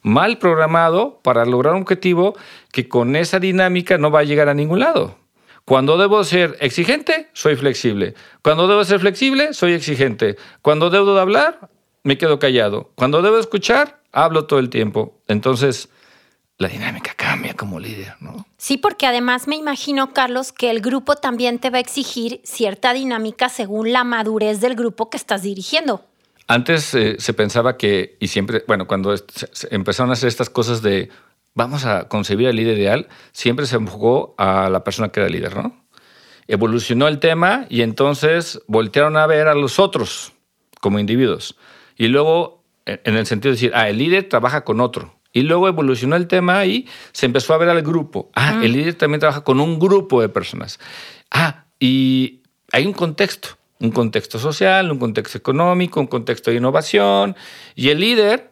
Mal 0.01 0.37
programado 0.37 1.19
para 1.21 1.45
lograr 1.45 1.75
un 1.75 1.81
objetivo 1.81 2.35
que 2.71 2.87
con 2.87 3.15
esa 3.15 3.39
dinámica 3.39 3.97
no 3.97 4.09
va 4.09 4.19
a 4.19 4.23
llegar 4.23 4.47
a 4.47 4.53
ningún 4.53 4.79
lado. 4.79 5.17
Cuando 5.65 5.97
debo 5.97 6.23
ser 6.23 6.57
exigente, 6.61 7.27
soy 7.33 7.55
flexible. 7.55 8.15
Cuando 8.41 8.67
debo 8.67 8.83
ser 8.85 8.99
flexible, 8.99 9.53
soy 9.53 9.73
exigente. 9.73 10.37
Cuando 10.61 10.89
debo 10.89 11.13
de 11.13 11.21
hablar, 11.21 11.69
me 12.03 12.17
quedo 12.17 12.39
callado. 12.39 12.91
Cuando 12.95 13.21
debo 13.21 13.37
escuchar, 13.37 14.01
hablo 14.11 14.45
todo 14.45 14.59
el 14.59 14.69
tiempo. 14.69 15.21
Entonces, 15.27 15.89
la 16.59 16.67
dinámica 16.67 17.13
cambia 17.15 17.53
como 17.53 17.79
líder, 17.79 18.15
¿no? 18.19 18.45
Sí, 18.57 18.75
porque 18.75 19.07
además 19.07 19.47
me 19.47 19.55
imagino, 19.55 20.13
Carlos, 20.13 20.51
que 20.51 20.69
el 20.69 20.81
grupo 20.81 21.15
también 21.15 21.57
te 21.57 21.69
va 21.69 21.77
a 21.77 21.81
exigir 21.81 22.41
cierta 22.43 22.93
dinámica 22.93 23.47
según 23.47 23.93
la 23.93 24.03
madurez 24.03 24.59
del 24.59 24.75
grupo 24.75 25.09
que 25.09 25.15
estás 25.15 25.41
dirigiendo. 25.41 26.05
Antes 26.47 26.93
eh, 26.95 27.15
se 27.17 27.33
pensaba 27.33 27.77
que, 27.77 28.17
y 28.19 28.27
siempre, 28.27 28.65
bueno, 28.67 28.87
cuando 28.87 29.15
empezaron 29.71 30.09
a 30.09 30.13
hacer 30.13 30.27
estas 30.27 30.49
cosas 30.49 30.81
de 30.81 31.09
vamos 31.55 31.85
a 31.85 32.09
concebir 32.09 32.49
al 32.49 32.57
líder 32.57 32.77
ideal, 32.77 33.07
siempre 33.31 33.65
se 33.65 33.77
enfocó 33.77 34.35
a 34.37 34.69
la 34.69 34.83
persona 34.83 35.09
que 35.09 35.21
era 35.21 35.29
líder, 35.29 35.55
¿no? 35.55 35.85
Evolucionó 36.47 37.07
el 37.07 37.19
tema 37.19 37.67
y 37.69 37.83
entonces 37.83 38.61
voltearon 38.67 39.15
a 39.15 39.27
ver 39.27 39.47
a 39.47 39.55
los 39.55 39.79
otros 39.79 40.33
como 40.81 40.99
individuos. 40.99 41.55
Y 41.95 42.07
luego, 42.07 42.63
en 42.85 43.15
el 43.15 43.25
sentido 43.25 43.51
de 43.51 43.55
decir, 43.55 43.71
ah, 43.75 43.87
el 43.87 43.97
líder 43.97 44.27
trabaja 44.27 44.65
con 44.65 44.81
otro. 44.81 45.18
Y 45.31 45.43
luego 45.43 45.67
evolucionó 45.67 46.15
el 46.15 46.27
tema 46.27 46.65
y 46.65 46.87
se 47.11 47.25
empezó 47.25 47.53
a 47.53 47.57
ver 47.57 47.69
al 47.69 47.81
grupo. 47.81 48.29
Ah, 48.35 48.59
el 48.63 48.73
líder 48.73 48.95
también 48.95 49.19
trabaja 49.19 49.43
con 49.43 49.59
un 49.59 49.77
grupo 49.77 50.21
de 50.21 50.29
personas. 50.29 50.79
Ah, 51.29 51.65
y 51.79 52.41
hay 52.71 52.85
un 52.85 52.93
contexto, 52.93 53.49
un 53.79 53.91
contexto 53.91 54.39
social, 54.39 54.91
un 54.91 54.97
contexto 54.97 55.37
económico, 55.37 55.99
un 55.99 56.07
contexto 56.07 56.51
de 56.51 56.57
innovación. 56.57 57.35
Y 57.75 57.89
el 57.89 57.99
líder, 57.99 58.51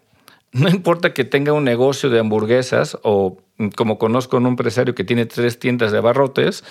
no 0.51 0.69
importa 0.69 1.13
que 1.13 1.24
tenga 1.24 1.53
un 1.53 1.63
negocio 1.63 2.10
de 2.10 2.19
hamburguesas 2.19 2.98
o 3.03 3.38
como 3.75 3.98
conozco 3.98 4.38
a 4.38 4.39
un 4.39 4.48
empresario 4.48 4.93
que 4.93 5.03
tiene 5.03 5.25
tres 5.25 5.60
tiendas 5.60 5.91
de 5.91 5.98
abarrotes 5.98 6.63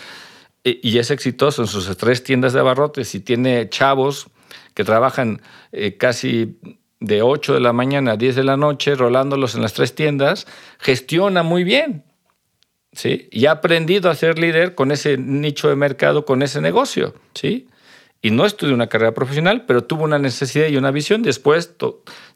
eh, 0.64 0.80
y 0.82 0.98
es 0.98 1.10
exitoso 1.10 1.62
en 1.62 1.68
sus 1.68 1.94
tres 1.96 2.22
tiendas 2.22 2.52
de 2.52 2.60
abarrotes 2.60 3.14
y 3.14 3.20
tiene 3.20 3.68
chavos 3.68 4.28
que 4.74 4.84
trabajan 4.84 5.42
eh, 5.72 5.96
casi 5.96 6.58
de 7.00 7.22
8 7.22 7.54
de 7.54 7.60
la 7.60 7.72
mañana 7.72 8.12
a 8.12 8.16
10 8.16 8.36
de 8.36 8.44
la 8.44 8.56
noche, 8.56 8.94
rolándolos 8.94 9.54
en 9.54 9.62
las 9.62 9.74
tres 9.74 9.94
tiendas, 9.94 10.46
gestiona 10.78 11.42
muy 11.42 11.64
bien. 11.64 12.04
¿sí? 12.92 13.28
Y 13.30 13.46
ha 13.46 13.52
aprendido 13.52 14.10
a 14.10 14.14
ser 14.14 14.38
líder 14.38 14.74
con 14.74 14.90
ese 14.90 15.18
nicho 15.18 15.68
de 15.68 15.76
mercado, 15.76 16.24
con 16.24 16.42
ese 16.42 16.60
negocio. 16.60 17.14
¿sí? 17.34 17.68
Y 18.22 18.30
no 18.30 18.46
estudió 18.46 18.74
una 18.74 18.88
carrera 18.88 19.12
profesional, 19.12 19.64
pero 19.66 19.84
tuvo 19.84 20.04
una 20.04 20.18
necesidad 20.18 20.68
y 20.68 20.76
una 20.76 20.90
visión. 20.90 21.22
Después 21.22 21.74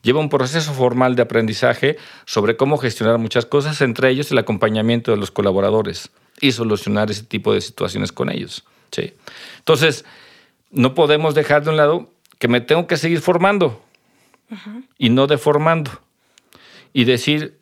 lleva 0.03 0.21
un 0.21 0.29
proceso 0.29 0.73
formal 0.73 1.17
de 1.17 1.23
aprendizaje 1.23 1.97
sobre 2.27 2.57
cómo 2.57 2.77
gestionar 2.77 3.19
muchas 3.19 3.47
cosas, 3.47 3.81
entre 3.81 4.11
ellos 4.11 4.31
el 4.31 4.39
acompañamiento 4.39 5.11
de 5.11 5.17
los 5.17 5.31
colaboradores 5.31 6.11
y 6.41 6.53
solucionar 6.53 7.11
ese 7.11 7.25
tipo 7.25 7.55
de 7.55 7.61
situaciones 7.63 8.13
con 8.13 8.31
ellos. 8.31 8.65
¿sí? 8.93 9.15
Entonces, 9.59 10.05
no 10.71 10.95
podemos 10.95 11.35
dejar 11.35 11.65
de 11.65 11.71
un 11.71 11.77
lado 11.77 12.11
que 12.39 12.49
me 12.49 12.61
tengo 12.61 12.87
que 12.87 12.97
seguir 12.97 13.21
formando 13.21 13.83
y 14.99 15.11
no 15.11 15.27
deformando. 15.27 15.91
Y 16.93 17.05
decir, 17.05 17.59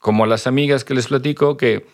como 0.00 0.24
a 0.24 0.26
las 0.26 0.46
amigas 0.46 0.84
que 0.84 0.94
les 0.94 1.08
platico, 1.08 1.56
que 1.56 1.86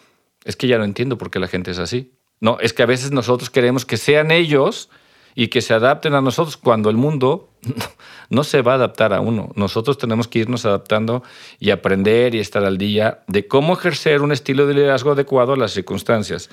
es 0.45 0.57
que 0.57 0.69
ya 0.69 0.79
no 0.79 0.85
entiendo 0.85 1.19
por 1.19 1.31
qué 1.31 1.39
la 1.39 1.49
gente 1.49 1.71
es 1.71 1.79
así. 1.79 2.13
No, 2.41 2.59
es 2.61 2.73
que 2.73 2.83
a 2.83 2.87
veces 2.87 3.11
nosotros 3.11 3.51
queremos 3.51 3.87
que 3.87 3.97
sean 3.97 4.31
ellos 4.31 4.91
y 5.35 5.49
que 5.49 5.63
se 5.63 5.75
adapten 5.75 6.15
a 6.15 6.21
nosotros 6.21 6.57
cuando 6.57 6.91
el 6.91 6.97
mundo 6.97 7.49
no 8.31 8.45
se 8.45 8.63
va 8.63 8.73
a 8.73 8.75
adaptar 8.77 9.13
a 9.13 9.21
uno. 9.21 9.51
Nosotros 9.57 9.99
tenemos 9.99 10.29
que 10.29 10.41
irnos 10.41 10.65
adaptando 10.65 11.23
y 11.59 11.71
aprender 11.71 12.35
y 12.35 12.41
estar 12.41 12.65
al 12.65 12.79
día 12.79 13.25
de 13.27 13.49
cómo 13.49 13.75
ejercer 13.75 14.23
un 14.23 14.33
estilo 14.33 14.67
de 14.67 14.75
liderazgo 14.75 15.13
adecuado 15.13 15.55
a 15.55 15.57
las 15.57 15.73
circunstancias. 15.73 16.51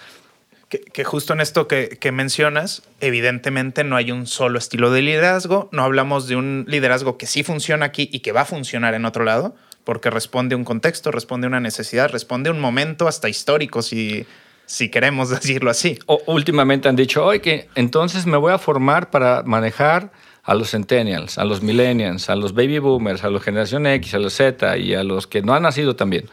Que, 0.71 1.03
justo 1.03 1.33
en 1.33 1.41
esto 1.41 1.67
que, 1.67 2.11
mencionas, 2.13 2.83
evidentemente 3.01 3.83
no 3.83 3.97
hay 3.97 4.09
un 4.09 4.25
solo 4.25 4.57
estilo 4.57 4.89
de 4.89 5.01
liderazgo, 5.01 5.67
no 5.73 5.83
hablamos 5.83 6.29
de 6.29 6.37
un 6.37 6.63
liderazgo 6.65 7.17
que 7.17 7.25
sí 7.25 7.43
funciona 7.43 7.87
aquí 7.87 8.09
y 8.09 8.19
que 8.19 8.31
va 8.31 8.41
a 8.41 8.45
funcionar 8.45 8.93
en 8.93 9.03
otro 9.03 9.25
lado, 9.25 9.53
porque 9.83 10.09
responde 10.09 10.55
a 10.55 10.57
un 10.57 10.63
contexto, 10.63 11.11
responde 11.11 11.47
a 11.47 11.49
una 11.49 11.59
necesidad, 11.59 12.09
responde 12.09 12.49
a 12.49 12.53
un 12.53 12.61
momento 12.61 13.09
hasta 13.09 13.27
histórico, 13.27 13.81
si, 13.81 14.25
si 14.65 14.87
queremos 14.87 15.29
decirlo 15.41 15.69
así. 15.69 15.99
O, 16.05 16.21
últimamente 16.27 16.87
han 16.87 16.95
dicho, 16.95 17.25
oye, 17.25 17.41
que 17.41 17.67
entonces 17.75 18.25
me 18.25 18.37
voy 18.37 18.53
a 18.53 18.57
formar 18.57 19.09
para 19.09 19.43
manejar 19.43 20.13
a 20.41 20.55
los 20.55 20.71
centennials, 20.71 21.37
a 21.37 21.43
los 21.43 21.61
millennials, 21.61 22.29
a 22.29 22.35
los 22.37 22.53
baby 22.53 22.79
boomers, 22.79 23.25
a 23.25 23.29
la 23.29 23.41
generación 23.41 23.85
X, 23.87 24.13
a 24.13 24.19
los 24.19 24.35
Z 24.35 24.77
y 24.77 24.93
a 24.93 25.03
los 25.03 25.27
que 25.27 25.41
no 25.41 25.53
han 25.53 25.63
nacido 25.63 25.97
también. 25.97 26.29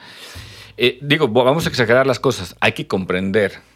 Eh, 0.76 0.97
digo, 1.02 1.26
vamos 1.26 1.66
a 1.66 1.71
exagerar 1.71 2.07
las 2.07 2.21
cosas. 2.21 2.54
Hay 2.61 2.71
que 2.71 2.87
comprender 2.87 3.66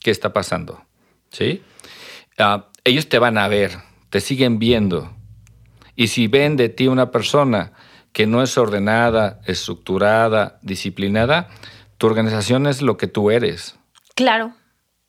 qué 0.00 0.10
está 0.10 0.32
pasando. 0.32 0.82
¿sí? 1.30 1.62
Ah, 2.38 2.68
ellos 2.84 3.08
te 3.08 3.18
van 3.18 3.38
a 3.38 3.48
ver, 3.48 3.72
te 4.10 4.20
siguen 4.20 4.58
viendo. 4.58 5.12
Y 5.96 6.08
si 6.08 6.28
ven 6.28 6.56
de 6.56 6.68
ti 6.68 6.86
una 6.86 7.10
persona 7.10 7.72
que 8.12 8.26
no 8.26 8.42
es 8.42 8.56
ordenada, 8.56 9.40
estructurada, 9.46 10.58
disciplinada, 10.62 11.48
tu 11.98 12.06
organización 12.06 12.66
es 12.66 12.82
lo 12.82 12.96
que 12.96 13.08
tú 13.08 13.30
eres. 13.30 13.78
Claro. 14.14 14.54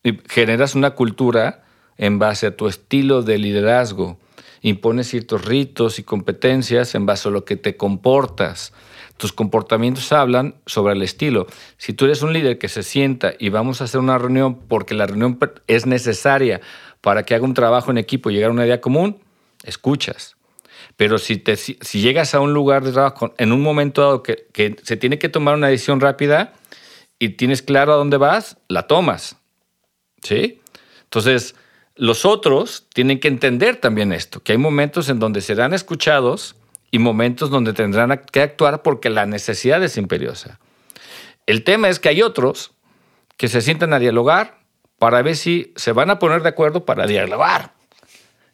Y 0.04 0.20
generas 0.28 0.76
una 0.76 0.92
cultura 0.92 1.64
en 1.98 2.20
base 2.20 2.48
a 2.48 2.56
tu 2.56 2.68
estilo 2.68 3.22
de 3.22 3.38
liderazgo 3.38 4.20
impones 4.62 5.08
ciertos 5.08 5.46
ritos 5.46 6.00
y 6.00 6.04
competencias 6.04 6.96
en 6.96 7.06
base 7.06 7.30
a 7.30 7.32
lo 7.32 7.46
que 7.46 7.56
te 7.56 7.78
comportas. 7.78 8.74
Tus 9.20 9.34
comportamientos 9.34 10.14
hablan 10.14 10.56
sobre 10.66 10.94
el 10.94 11.02
estilo. 11.02 11.46
Si 11.76 11.92
tú 11.92 12.06
eres 12.06 12.22
un 12.22 12.32
líder 12.32 12.58
que 12.58 12.70
se 12.70 12.84
sienta 12.84 13.34
y 13.38 13.50
vamos 13.50 13.82
a 13.82 13.84
hacer 13.84 14.00
una 14.00 14.18
reunión 14.18 14.56
porque 14.56 14.94
la 14.94 15.08
reunión 15.08 15.38
es 15.68 15.86
necesaria 15.86 16.62
para 17.02 17.24
que 17.24 17.36
haga 17.36 17.44
un 17.44 17.54
trabajo 17.54 17.92
en 17.92 17.98
equipo 17.98 18.30
y 18.30 18.36
llegar 18.36 18.50
a 18.50 18.54
una 18.54 18.66
idea 18.66 18.80
común, 18.80 19.20
escuchas. 19.66 20.38
Pero 20.96 21.18
si, 21.18 21.36
te, 21.36 21.58
si, 21.58 21.76
llegas 22.00 22.34
a 22.34 22.40
un 22.40 22.54
lugar 22.54 22.82
de 22.86 22.94
trabajo 22.94 23.34
en 23.38 23.52
un 23.52 23.62
momento 23.62 24.00
dado 24.00 24.24
que, 24.24 24.48
que 24.54 24.78
se 24.84 24.96
tiene 24.96 25.20
que 25.20 25.28
tomar 25.28 25.56
una 25.56 25.68
decisión 25.68 26.00
rápida 26.00 26.54
y 27.20 27.32
tienes 27.32 27.62
claro 27.62 27.92
a 27.92 27.98
dónde 27.98 28.16
vas, 28.16 28.56
la 28.70 28.88
tomas. 28.88 29.36
¿Sí? 30.24 30.62
Entonces, 31.04 31.56
los 31.98 32.24
otros 32.24 32.88
tienen 32.94 33.20
que 33.20 33.28
entender 33.28 33.76
también 33.76 34.14
esto, 34.14 34.42
que 34.42 34.54
hay 34.54 34.58
momentos 34.58 35.10
en 35.10 35.20
donde 35.20 35.42
serán 35.42 35.74
escuchados 35.74 36.56
y 36.92 37.00
momentos 37.00 37.50
donde 37.50 37.74
tendrán 37.74 38.22
que 38.32 38.42
actuar 38.42 38.82
porque 38.82 39.10
la 39.10 39.26
necesidad 39.26 39.84
es 39.84 39.98
imperiosa. 39.98 40.60
El 41.46 41.64
tema 41.64 41.90
es 41.90 42.00
que 42.00 42.10
hay 42.10 42.22
otros 42.22 42.72
que 43.38 43.48
se 43.48 43.62
sientan 43.62 43.94
a 43.94 44.00
dialogar 44.00 44.60
para 44.98 45.22
ver 45.22 45.36
si 45.36 45.74
se 45.76 45.94
van 45.94 46.10
a 46.10 46.20
poner 46.20 46.44
de 46.44 46.50
acuerdo 46.50 46.86
para 46.86 47.08
dialogar. 47.08 47.74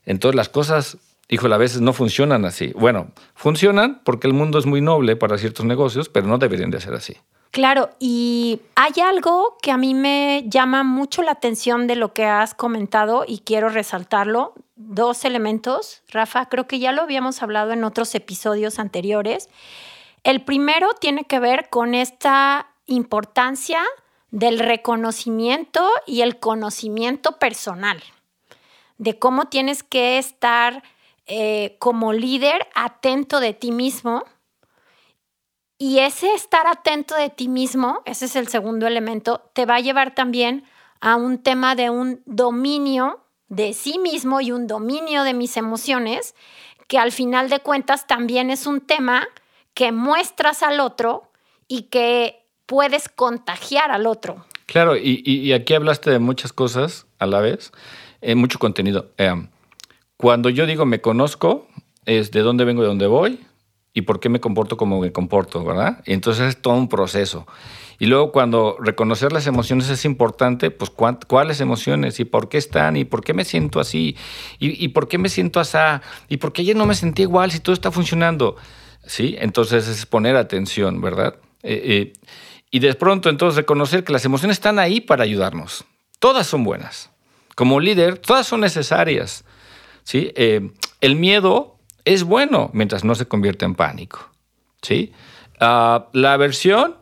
Entonces 0.05 0.35
las 0.35 0.49
cosas, 0.49 0.97
híjole, 1.27 1.55
a 1.55 1.57
veces 1.57 1.81
no 1.81 1.91
funcionan 1.91 2.45
así. 2.45 2.71
Bueno, 2.75 3.11
funcionan 3.33 4.01
porque 4.03 4.27
el 4.27 4.33
mundo 4.33 4.59
es 4.59 4.65
muy 4.65 4.81
noble 4.81 5.15
para 5.15 5.37
ciertos 5.37 5.65
negocios, 5.65 6.07
pero 6.09 6.27
no 6.27 6.37
deberían 6.37 6.71
de 6.71 6.79
ser 6.79 6.93
así. 6.93 7.15
Claro, 7.55 7.89
y 7.99 8.59
hay 8.75 9.01
algo 9.01 9.55
que 9.61 9.71
a 9.71 9.77
mí 9.77 9.93
me 9.93 10.43
llama 10.47 10.83
mucho 10.83 11.21
la 11.21 11.31
atención 11.31 11.87
de 11.87 11.95
lo 11.95 12.13
que 12.13 12.25
has 12.25 12.53
comentado 12.53 13.23
y 13.25 13.39
quiero 13.39 13.69
resaltarlo. 13.69 14.53
Dos 14.75 15.23
elementos, 15.23 16.03
Rafa, 16.09 16.47
creo 16.47 16.67
que 16.67 16.79
ya 16.79 16.91
lo 16.91 17.01
habíamos 17.01 17.41
hablado 17.41 17.71
en 17.71 17.85
otros 17.85 18.13
episodios 18.13 18.77
anteriores. 18.77 19.49
El 20.23 20.43
primero 20.43 20.89
tiene 20.99 21.23
que 21.23 21.39
ver 21.39 21.69
con 21.69 21.95
esta 21.95 22.67
importancia 22.85 23.81
del 24.31 24.59
reconocimiento 24.59 25.89
y 26.05 26.21
el 26.21 26.39
conocimiento 26.39 27.39
personal, 27.39 28.03
de 28.97 29.17
cómo 29.17 29.45
tienes 29.45 29.81
que 29.81 30.17
estar 30.17 30.83
eh, 31.25 31.77
como 31.79 32.11
líder 32.11 32.67
atento 32.75 33.39
de 33.39 33.53
ti 33.53 33.71
mismo 33.71 34.25
y 35.77 35.99
ese 35.99 36.33
estar 36.33 36.67
atento 36.67 37.15
de 37.15 37.29
ti 37.29 37.47
mismo, 37.47 38.01
ese 38.05 38.25
es 38.25 38.35
el 38.35 38.49
segundo 38.49 38.87
elemento, 38.87 39.49
te 39.53 39.65
va 39.65 39.75
a 39.75 39.79
llevar 39.79 40.15
también 40.15 40.65
a 40.99 41.15
un 41.15 41.37
tema 41.37 41.75
de 41.75 41.89
un 41.89 42.21
dominio 42.25 43.24
de 43.47 43.73
sí 43.73 43.99
mismo 43.99 44.41
y 44.41 44.51
un 44.51 44.67
dominio 44.67 45.23
de 45.23 45.33
mis 45.33 45.57
emociones, 45.57 46.35
que 46.87 46.97
al 46.97 47.11
final 47.11 47.49
de 47.49 47.59
cuentas 47.59 48.07
también 48.07 48.49
es 48.49 48.67
un 48.67 48.81
tema 48.81 49.27
que 49.73 49.91
muestras 49.91 50.63
al 50.63 50.79
otro 50.79 51.31
y 51.67 51.83
que 51.83 52.45
puedes 52.65 53.09
contagiar 53.09 53.91
al 53.91 54.07
otro. 54.07 54.45
Claro, 54.65 54.95
y, 54.97 55.51
aquí 55.53 55.73
hablaste 55.73 56.09
de 56.09 56.19
muchas 56.19 56.51
cosas 56.51 57.05
a 57.19 57.27
la 57.27 57.39
vez, 57.39 57.71
eh, 58.21 58.35
mucho 58.35 58.57
contenido. 58.57 59.11
Eh, 59.17 59.47
cuando 60.17 60.49
yo 60.49 60.65
digo 60.65 60.85
me 60.85 61.01
conozco, 61.01 61.67
es 62.05 62.31
de 62.31 62.41
dónde 62.41 62.65
vengo 62.65 62.81
de 62.81 62.87
dónde 62.87 63.07
voy, 63.07 63.45
y 63.95 64.01
por 64.01 64.19
qué 64.19 64.29
me 64.29 64.41
comporto 64.41 64.75
como 64.75 64.99
me 64.99 65.11
comporto, 65.11 65.63
¿verdad? 65.63 66.03
Y 66.05 66.13
entonces 66.13 66.49
es 66.49 66.61
todo 66.61 66.73
un 66.75 66.89
proceso. 66.89 67.47
Y 67.99 68.07
luego 68.07 68.31
cuando 68.31 68.77
reconocer 68.79 69.31
las 69.31 69.47
emociones 69.47 69.89
es 69.89 70.05
importante, 70.05 70.71
pues 70.71 70.91
cuáles 70.91 71.61
emociones 71.61 72.19
y 72.19 72.25
por 72.25 72.49
qué 72.49 72.57
están 72.57 72.97
y 72.97 73.05
por 73.05 73.23
qué 73.23 73.33
me 73.33 73.45
siento 73.45 73.79
así 73.79 74.17
y, 74.59 74.89
por 74.89 75.07
qué 75.07 75.17
me 75.17 75.29
siento 75.29 75.59
así 75.59 75.77
y 76.27 76.37
por 76.37 76.53
qué 76.53 76.61
ayer 76.61 76.75
no 76.75 76.85
me 76.85 76.95
sentí 76.95 77.23
igual 77.23 77.51
si 77.51 77.59
todo 77.59 77.73
está 77.73 77.91
funcionando. 77.91 78.55
¿Sí? 79.07 79.35
Entonces 79.39 79.87
es 79.87 80.05
poner 80.05 80.35
atención, 80.35 80.99
¿verdad? 80.99 81.35
Eh, 81.61 81.81
eh, 81.83 82.13
y 82.71 82.79
de 82.79 82.93
pronto 82.95 83.29
entonces 83.29 83.57
reconocer 83.57 84.03
que 84.03 84.11
las 84.11 84.25
emociones 84.25 84.57
están 84.57 84.79
ahí 84.79 84.99
para 84.99 85.23
ayudarnos. 85.23 85.85
Todas 86.19 86.47
son 86.47 86.63
buenas. 86.63 87.11
Como 87.55 87.79
líder, 87.79 88.17
todas 88.17 88.47
son 88.47 88.61
necesarias. 88.61 89.45
¿Sí? 90.03 90.31
Eh, 90.35 90.71
el 91.01 91.15
miedo 91.15 91.79
es 92.03 92.23
bueno 92.23 92.71
mientras 92.73 93.03
no 93.03 93.15
se 93.15 93.27
convierte 93.27 93.65
en 93.65 93.75
pánico. 93.75 94.31
¿sí? 94.81 95.13
Ah, 95.59 96.07
la 96.13 96.33
aversión 96.33 96.95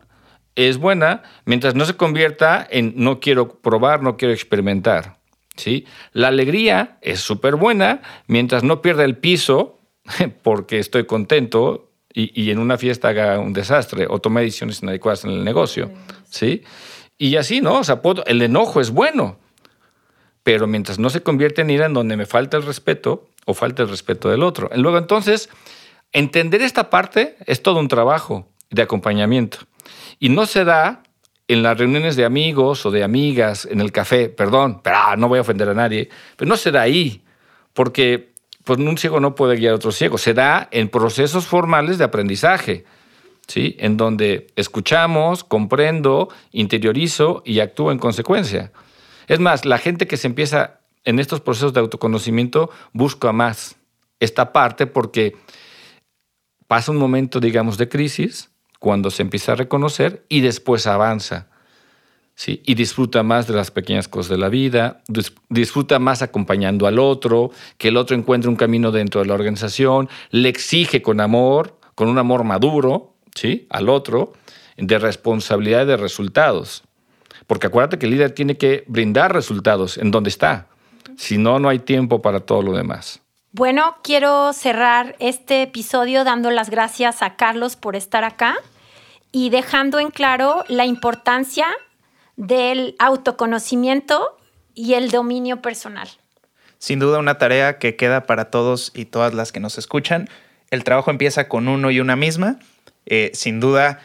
es 0.56 0.78
buena 0.78 1.22
mientras 1.44 1.74
no 1.74 1.84
se 1.84 1.96
convierta 1.96 2.66
en 2.68 2.94
no 2.96 3.20
quiero 3.20 3.60
probar, 3.60 4.02
no 4.02 4.16
quiero 4.16 4.32
experimentar. 4.32 5.18
¿sí? 5.56 5.86
La 6.12 6.28
alegría 6.28 6.98
es 7.02 7.20
súper 7.20 7.56
buena 7.56 8.02
mientras 8.26 8.62
no 8.62 8.82
pierda 8.82 9.04
el 9.04 9.16
piso 9.16 9.80
porque 10.42 10.78
estoy 10.78 11.06
contento 11.06 11.90
y, 12.16 12.50
en 12.52 12.60
una 12.60 12.78
fiesta 12.78 13.08
haga 13.08 13.40
un 13.40 13.52
desastre 13.52 14.06
o 14.08 14.20
tome 14.20 14.42
decisiones 14.42 14.82
inadecuadas 14.82 15.24
en 15.24 15.30
el 15.30 15.42
negocio. 15.44 15.90
¿sí? 16.30 16.62
Y 17.18 17.36
así, 17.36 17.60
¿no? 17.60 17.80
O 17.80 17.84
sea, 17.84 18.00
el 18.26 18.42
enojo 18.42 18.80
es 18.80 18.90
bueno, 18.90 19.38
pero 20.44 20.68
mientras 20.68 21.00
no 21.00 21.10
se 21.10 21.22
convierte 21.22 21.62
en 21.62 21.70
ira 21.70 21.86
en 21.86 21.94
donde 21.94 22.16
me 22.16 22.26
falta 22.26 22.56
el 22.56 22.62
respeto, 22.62 23.30
o 23.46 23.54
falta 23.54 23.82
el 23.82 23.88
respeto 23.88 24.30
del 24.30 24.42
otro. 24.42 24.70
Luego, 24.74 24.98
entonces, 24.98 25.48
entender 26.12 26.62
esta 26.62 26.90
parte 26.90 27.36
es 27.46 27.62
todo 27.62 27.78
un 27.78 27.88
trabajo 27.88 28.48
de 28.70 28.82
acompañamiento. 28.82 29.58
Y 30.24 30.30
no 30.30 30.46
se 30.46 30.64
da 30.64 31.02
en 31.48 31.62
las 31.62 31.76
reuniones 31.76 32.16
de 32.16 32.24
amigos 32.24 32.86
o 32.86 32.90
de 32.90 33.04
amigas, 33.04 33.68
en 33.70 33.82
el 33.82 33.92
café, 33.92 34.30
perdón, 34.30 34.80
pero 34.82 34.96
ah, 34.98 35.16
no 35.18 35.28
voy 35.28 35.36
a 35.36 35.42
ofender 35.42 35.68
a 35.68 35.74
nadie, 35.74 36.08
pero 36.34 36.48
no 36.48 36.56
se 36.56 36.70
da 36.70 36.80
ahí, 36.80 37.22
porque 37.74 38.32
pues, 38.64 38.78
un 38.78 38.96
ciego 38.96 39.20
no 39.20 39.34
puede 39.34 39.56
guiar 39.56 39.72
a 39.72 39.76
otro 39.76 39.92
ciego, 39.92 40.16
se 40.16 40.32
da 40.32 40.66
en 40.70 40.88
procesos 40.88 41.46
formales 41.46 41.98
de 41.98 42.04
aprendizaje, 42.04 42.86
¿sí? 43.46 43.76
en 43.78 43.98
donde 43.98 44.46
escuchamos, 44.56 45.44
comprendo, 45.44 46.30
interiorizo 46.52 47.42
y 47.44 47.60
actúo 47.60 47.92
en 47.92 47.98
consecuencia. 47.98 48.72
Es 49.26 49.40
más, 49.40 49.66
la 49.66 49.76
gente 49.76 50.06
que 50.06 50.16
se 50.16 50.26
empieza 50.26 50.80
en 51.04 51.18
estos 51.18 51.42
procesos 51.42 51.74
de 51.74 51.80
autoconocimiento 51.80 52.70
busca 52.94 53.30
más 53.32 53.76
esta 54.20 54.54
parte 54.54 54.86
porque 54.86 55.36
pasa 56.66 56.92
un 56.92 56.96
momento, 56.96 57.40
digamos, 57.40 57.76
de 57.76 57.90
crisis 57.90 58.53
cuando 58.84 59.10
se 59.10 59.22
empieza 59.22 59.52
a 59.52 59.54
reconocer 59.54 60.26
y 60.28 60.42
después 60.42 60.86
avanza. 60.86 61.46
¿sí? 62.34 62.62
Y 62.66 62.74
disfruta 62.74 63.22
más 63.22 63.46
de 63.46 63.54
las 63.54 63.70
pequeñas 63.70 64.08
cosas 64.08 64.28
de 64.28 64.36
la 64.36 64.50
vida, 64.50 65.00
disfruta 65.48 65.98
más 65.98 66.20
acompañando 66.20 66.86
al 66.86 66.98
otro, 66.98 67.50
que 67.78 67.88
el 67.88 67.96
otro 67.96 68.14
encuentre 68.14 68.50
un 68.50 68.56
camino 68.56 68.92
dentro 68.92 69.22
de 69.22 69.26
la 69.26 69.32
organización, 69.32 70.10
le 70.28 70.50
exige 70.50 71.00
con 71.00 71.22
amor, 71.22 71.78
con 71.94 72.08
un 72.08 72.18
amor 72.18 72.44
maduro, 72.44 73.14
¿sí? 73.34 73.66
al 73.70 73.88
otro, 73.88 74.34
de 74.76 74.98
responsabilidad 74.98 75.84
y 75.84 75.86
de 75.86 75.96
resultados. 75.96 76.82
Porque 77.46 77.68
acuérdate 77.68 77.98
que 77.98 78.04
el 78.04 78.12
líder 78.12 78.32
tiene 78.32 78.58
que 78.58 78.84
brindar 78.86 79.32
resultados 79.32 79.96
en 79.96 80.10
donde 80.10 80.28
está. 80.28 80.66
Si 81.16 81.38
no, 81.38 81.58
no 81.58 81.70
hay 81.70 81.78
tiempo 81.78 82.20
para 82.20 82.40
todo 82.40 82.60
lo 82.60 82.72
demás. 82.72 83.22
Bueno, 83.50 83.96
quiero 84.02 84.52
cerrar 84.52 85.16
este 85.20 85.62
episodio 85.62 86.24
dando 86.24 86.50
las 86.50 86.68
gracias 86.68 87.22
a 87.22 87.36
Carlos 87.36 87.76
por 87.76 87.96
estar 87.96 88.24
acá 88.24 88.56
y 89.34 89.50
dejando 89.50 89.98
en 89.98 90.12
claro 90.12 90.64
la 90.68 90.86
importancia 90.86 91.66
del 92.36 92.94
autoconocimiento 93.00 94.38
y 94.74 94.94
el 94.94 95.10
dominio 95.10 95.60
personal. 95.60 96.08
Sin 96.78 97.00
duda 97.00 97.18
una 97.18 97.36
tarea 97.36 97.80
que 97.80 97.96
queda 97.96 98.26
para 98.26 98.52
todos 98.52 98.92
y 98.94 99.06
todas 99.06 99.34
las 99.34 99.50
que 99.50 99.58
nos 99.58 99.76
escuchan. 99.76 100.28
El 100.70 100.84
trabajo 100.84 101.10
empieza 101.10 101.48
con 101.48 101.66
uno 101.66 101.90
y 101.90 101.98
una 101.98 102.14
misma. 102.14 102.60
Eh, 103.06 103.32
sin 103.34 103.58
duda 103.58 103.98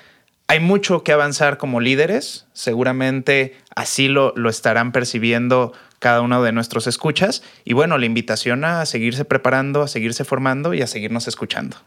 hay 0.48 0.60
mucho 0.60 1.04
que 1.04 1.12
avanzar 1.12 1.58
como 1.58 1.80
líderes. 1.80 2.48
Seguramente 2.54 3.56
así 3.76 4.08
lo, 4.08 4.34
lo 4.36 4.50
estarán 4.50 4.92
percibiendo 4.92 5.74
cada 6.00 6.22
uno 6.22 6.42
de 6.42 6.54
nuestros 6.54 6.88
escuchas. 6.88 7.44
Y 7.66 7.74
bueno, 7.74 8.00
la 8.00 8.08
invitación 8.08 8.66
a 8.66 8.84
seguirse 8.88 9.26
preparando, 9.26 9.84
a 9.84 9.88
seguirse 9.88 10.26
formando 10.26 10.74
y 10.74 10.82
a 10.82 10.88
seguirnos 10.88 11.28
escuchando. 11.28 11.78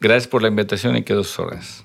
Gracias 0.00 0.28
por 0.28 0.42
la 0.42 0.48
invitación 0.48 0.96
y 0.96 1.02
quedo 1.02 1.24
sus 1.24 1.38
horas. 1.38 1.84